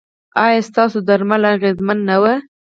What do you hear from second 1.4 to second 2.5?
اغیزمن نه وو؟